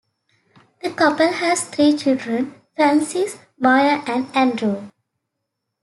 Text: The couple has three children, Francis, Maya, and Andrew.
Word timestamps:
The 0.81 0.89
couple 0.89 1.27
has 1.31 1.65
three 1.65 1.95
children, 1.95 2.55
Francis, 2.75 3.37
Maya, 3.59 4.01
and 4.07 4.35
Andrew. 4.35 4.89